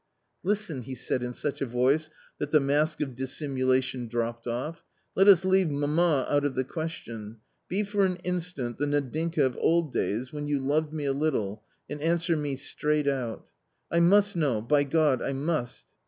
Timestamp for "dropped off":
4.07-4.83